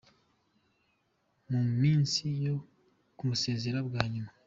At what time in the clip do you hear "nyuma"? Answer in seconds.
4.13-4.31